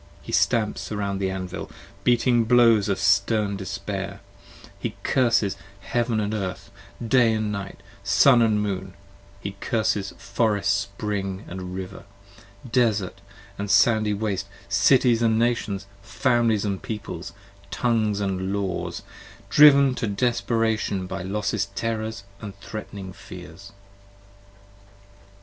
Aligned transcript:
He 0.23 0.31
stamps 0.31 0.91
around 0.91 1.19
the 1.19 1.29
Anvil, 1.29 1.69
beating 2.03 2.45
blows 2.45 2.89
of 2.89 2.97
stern 2.97 3.55
despair, 3.55 4.19
25 4.63 4.71
He 4.79 4.95
curses 5.03 5.55
Heaven 5.81 6.33
& 6.33 6.33
Earth, 6.33 6.71
Day 7.07 7.37
& 7.37 7.37
Night 7.37 7.83
& 7.97 8.03
Sun 8.03 8.39
& 8.59 8.59
Moon, 8.59 8.95
He 9.41 9.51
curses 9.59 10.11
Forest 10.17 10.75
Spring 10.75 11.45
& 11.45 11.47
River, 11.75 12.05
Desart 12.67 13.21
& 13.47 13.65
sandy 13.67 14.15
Waste, 14.15 14.47
Cities 14.67 15.21
& 15.21 15.21
Nations, 15.21 15.85
Families 16.01 16.65
& 16.77 16.81
Peoples, 16.81 17.33
Tongues 17.69 18.21
& 18.21 18.21
Laws, 18.21 19.03
Driven 19.51 19.93
to 19.93 20.07
desperation 20.07 21.05
by 21.05 21.21
Los's 21.21 21.67
terrors 21.75 22.23
& 22.41 22.61
threat'ning 22.63 23.13
fears. 23.13 23.71